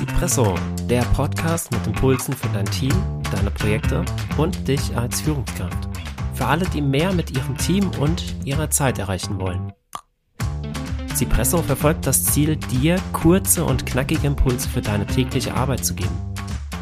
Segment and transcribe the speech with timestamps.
[0.00, 0.54] Cipresso,
[0.88, 2.94] der Podcast mit Impulsen für dein Team,
[3.36, 4.02] deine Projekte
[4.38, 5.90] und dich als Führungskraft.
[6.32, 9.74] Für alle, die mehr mit ihrem Team und ihrer Zeit erreichen wollen.
[11.14, 16.16] Cipresso verfolgt das Ziel, dir kurze und knackige Impulse für deine tägliche Arbeit zu geben.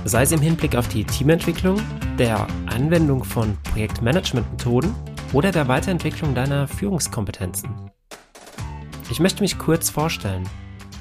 [0.04, 1.80] Sei es im Hinblick auf die Teamentwicklung,
[2.20, 4.94] der Anwendung von Projektmanagementmethoden
[5.32, 7.90] oder der Weiterentwicklung deiner Führungskompetenzen.
[9.10, 10.48] Ich möchte mich kurz vorstellen.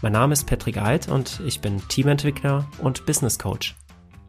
[0.04, 3.76] Mein Name ist Patrick Eid und ich bin Teamentwickler und Business Coach.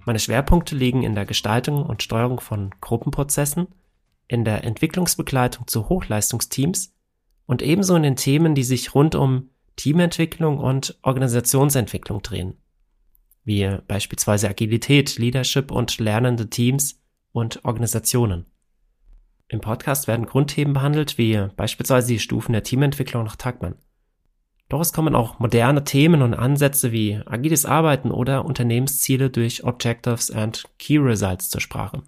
[0.07, 3.69] Meine Schwerpunkte liegen in der Gestaltung und Steuerung von Gruppenprozessen,
[4.29, 6.95] in der Entwicklungsbegleitung zu Hochleistungsteams
[7.45, 12.57] und ebenso in den Themen, die sich rund um Teamentwicklung und Organisationsentwicklung drehen,
[13.45, 18.47] wie beispielsweise Agilität, Leadership und lernende Teams und Organisationen.
[19.49, 23.75] Im Podcast werden Grundthemen behandelt, wie beispielsweise die Stufen der Teamentwicklung nach Tagmann.
[24.69, 30.31] Doch es kommen auch moderne Themen und Ansätze wie agiles Arbeiten oder Unternehmensziele durch Objectives
[30.31, 32.03] and Key Results zur Sprache.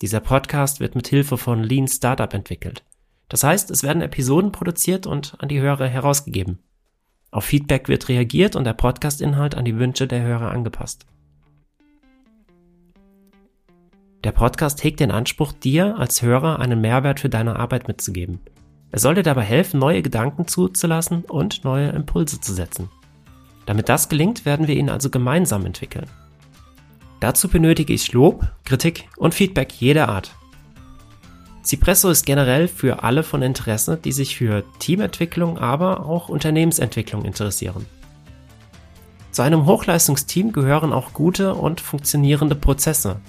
[0.00, 2.82] Dieser Podcast wird mit Hilfe von Lean Startup entwickelt.
[3.28, 6.58] Das heißt, es werden Episoden produziert und an die Hörer herausgegeben.
[7.30, 11.06] Auf Feedback wird reagiert und der Podcast-Inhalt an die Wünsche der Hörer angepasst.
[14.24, 18.40] Der Podcast hegt den Anspruch, dir als Hörer einen Mehrwert für deine Arbeit mitzugeben.
[18.92, 22.88] Er soll dir dabei helfen, neue Gedanken zuzulassen und neue Impulse zu setzen.
[23.66, 26.06] Damit das gelingt, werden wir ihn also gemeinsam entwickeln.
[27.18, 30.32] Dazu benötige ich Lob, Kritik und Feedback jeder Art.
[31.64, 37.86] Cipresso ist generell für alle von Interesse, die sich für Teamentwicklung, aber auch Unternehmensentwicklung interessieren.
[39.30, 43.20] Zu einem Hochleistungsteam gehören auch gute und funktionierende Prozesse,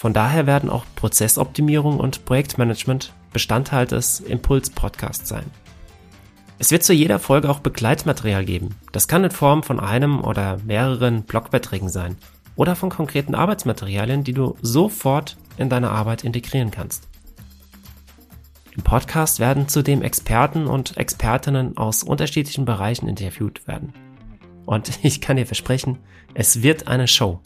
[0.00, 5.46] von daher werden auch Prozessoptimierung und Projektmanagement Bestandteil des Impuls-Podcasts sein.
[6.58, 8.74] Es wird zu jeder Folge auch Begleitmaterial geben.
[8.92, 12.16] Das kann in Form von einem oder mehreren Blogbeiträgen sein
[12.54, 17.08] oder von konkreten Arbeitsmaterialien, die du sofort in deine Arbeit integrieren kannst.
[18.76, 23.94] Im Podcast werden zudem Experten und Expertinnen aus unterschiedlichen Bereichen interviewt werden.
[24.66, 25.98] Und ich kann dir versprechen,
[26.34, 27.40] es wird eine Show.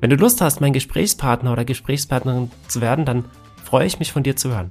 [0.00, 3.24] Wenn du Lust hast, mein Gesprächspartner oder Gesprächspartnerin zu werden, dann
[3.62, 4.70] freue ich mich von dir zu hören.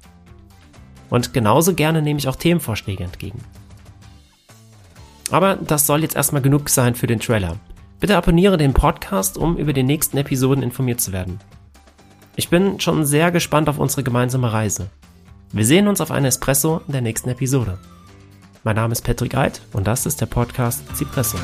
[1.10, 3.40] Und genauso gerne nehme ich auch Themenvorschläge entgegen.
[5.32, 7.58] Aber das soll jetzt erstmal genug sein für den Trailer.
[8.00, 11.40] Bitte abonniere den Podcast, um über die nächsten Episoden informiert zu werden.
[12.36, 14.90] Ich bin schon sehr gespannt auf unsere gemeinsame Reise.
[15.52, 17.78] Wir sehen uns auf einen Espresso in der nächsten Episode.
[18.64, 21.38] Mein Name ist Patrick Eid und das ist der Podcast Cipresso.